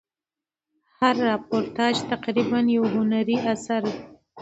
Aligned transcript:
هر 0.99 1.15
راپورتاژ 1.29 1.95
تقریبآ 2.11 2.59
یو 2.75 2.83
هنري 2.93 3.37
اثر 3.53 3.81
دئ. 3.91 3.97